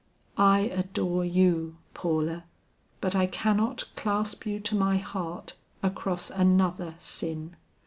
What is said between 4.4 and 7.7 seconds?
you to my heart across another sin.